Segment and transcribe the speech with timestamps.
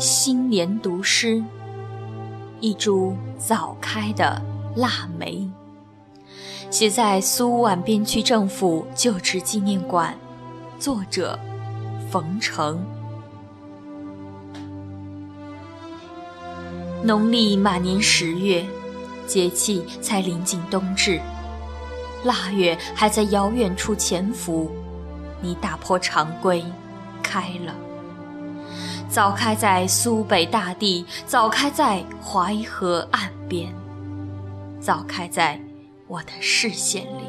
[0.00, 1.44] 新年读诗，
[2.58, 4.40] 一株早开的
[4.74, 5.46] 腊梅，
[6.70, 10.16] 写在苏皖边区政府旧址纪念馆，
[10.78, 11.38] 作者
[12.10, 12.82] 冯程。
[17.04, 18.64] 农历马年十月，
[19.26, 21.20] 节气才临近冬至，
[22.24, 24.70] 腊月还在遥远处潜伏，
[25.42, 26.64] 你打破常规，
[27.22, 27.89] 开了。
[29.10, 33.74] 早开在苏北大地，早开在淮河岸边，
[34.80, 35.60] 早开在
[36.06, 37.24] 我的视线里。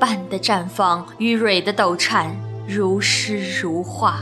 [0.00, 2.34] 瓣的绽放与蕊的抖颤，
[2.66, 4.20] 如诗如画。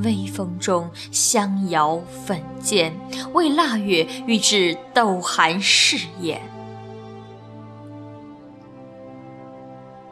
[0.00, 2.92] 微风中香摇粉溅，
[3.32, 6.38] 为腊月预制斗寒誓言。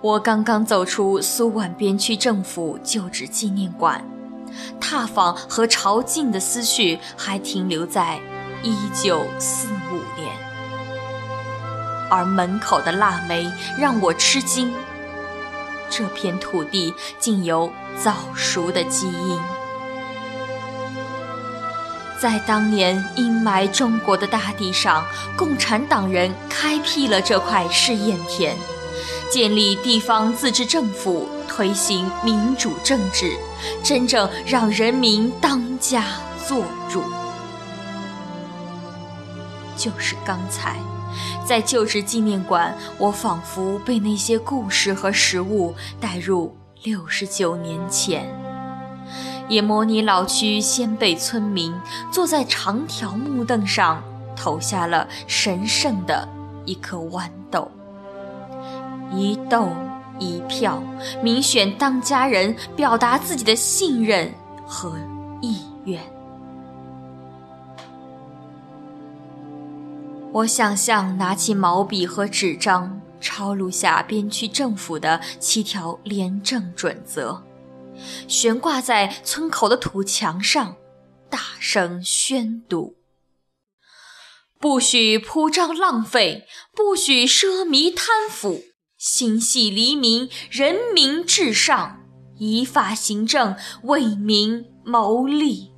[0.00, 4.02] 我刚刚走出苏皖边区政府旧址纪念馆。
[4.80, 8.20] 踏访和朝觐的思绪还停留在
[8.62, 10.30] 一九四五年，
[12.10, 14.72] 而门口的腊梅让我吃惊。
[15.90, 17.70] 这片土地竟有
[18.02, 19.38] 早熟的基因。
[22.18, 25.04] 在当年阴霾中国的大地上，
[25.36, 28.56] 共产党人开辟了这块试验田，
[29.32, 31.26] 建立地方自治政府。
[31.54, 33.36] 推行民主政治，
[33.84, 36.02] 真正让人民当家
[36.46, 37.02] 作主。
[39.76, 40.76] 就是刚才，
[41.46, 48.26] 在旧址纪念馆，我仿佛被那些故事和食物带入六十九年前，
[49.46, 51.74] 也模拟老区先辈村民
[52.10, 54.02] 坐在长条木凳上，
[54.34, 56.26] 投下了神圣的
[56.64, 57.70] 一颗豌豆，
[59.14, 59.70] 一豆。
[60.18, 60.80] 一票，
[61.20, 64.32] 民选当家人，表达自己的信任
[64.64, 64.96] 和
[65.40, 66.00] 意愿。
[70.32, 77.42] 我想象拿起毛笔和纸张，抄录下边区政府的七条廉政准则，
[78.28, 80.76] 悬挂在村口的土墙上，
[81.28, 82.94] 大声宣读：
[84.60, 86.46] 不许铺张浪费，
[86.76, 88.62] 不许奢靡贪腐。
[89.02, 91.98] 心系黎民，人民至上，
[92.38, 95.72] 依法行政，为民谋利。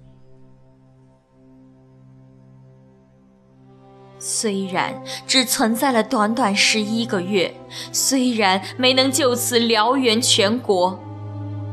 [4.19, 7.59] 虽然只存在了短短十一个月，
[7.91, 11.03] 虽然没能就此燎原全国，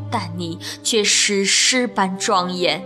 [0.10, 2.82] 但你却史诗般庄严，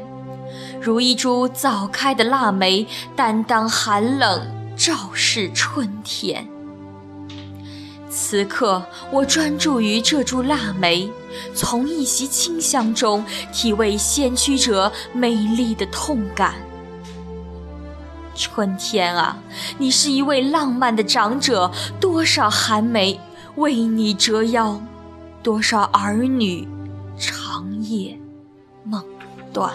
[0.82, 6.55] 如一株早开的腊梅，担当寒冷，昭示春天。
[8.16, 8.82] 此刻，
[9.12, 11.12] 我专注于这株腊梅，
[11.54, 16.56] 从一袭清香中体味先驱者美丽的痛感。
[18.34, 19.38] 春天啊，
[19.78, 23.20] 你是一位浪漫的长者，多少寒梅
[23.58, 24.80] 为你折腰，
[25.44, 26.66] 多少儿女
[27.18, 28.18] 长夜
[28.86, 29.04] 梦
[29.52, 29.74] 断。